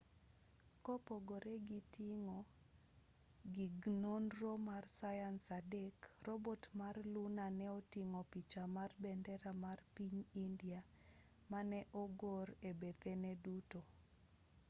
kopogore 0.85 1.53
gi 1.67 1.79
ting'o 1.93 2.39
gig 3.55 3.77
nonro 4.03 4.51
mar 4.67 4.83
sayans 4.99 5.45
adek 5.59 5.97
robot 6.27 6.61
mar 6.79 6.95
luna 7.13 7.45
ne 7.59 7.67
oting'o 7.79 8.21
picha 8.31 8.63
mar 8.75 8.91
bendera 9.03 9.51
mar 9.63 9.79
piny 9.95 10.17
india 10.45 10.79
mane 11.51 11.79
ogor 12.03 12.47
e 12.69 12.71
bethene 12.81 13.31
duto 13.43 13.79